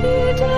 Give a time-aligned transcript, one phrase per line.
[0.00, 0.57] she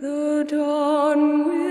[0.00, 1.69] The dawn will